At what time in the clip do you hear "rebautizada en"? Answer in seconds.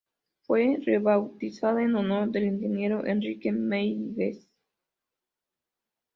0.83-1.93